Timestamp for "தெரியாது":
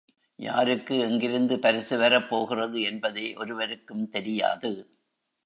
4.09-4.73